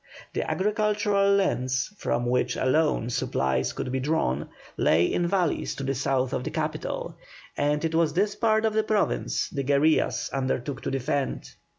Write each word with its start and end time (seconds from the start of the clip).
The 0.33 0.49
agricultural 0.49 1.35
lands, 1.35 1.93
from 1.95 2.25
which 2.25 2.55
alone 2.55 3.11
supplies 3.11 3.71
could 3.71 3.91
be 3.91 3.99
drawn, 3.99 4.49
lay 4.75 5.05
in 5.05 5.27
valleys 5.27 5.75
to 5.75 5.83
the 5.83 5.93
south 5.93 6.33
of 6.33 6.43
the 6.43 6.49
capital, 6.49 7.15
and 7.55 7.85
it 7.85 7.93
was 7.93 8.13
this 8.13 8.35
part 8.35 8.65
of 8.65 8.73
the 8.73 8.81
Province 8.81 9.47
the 9.49 9.61
guerillas 9.61 10.31
undertook 10.33 10.81
to 10.81 10.89
defend. 10.89 11.51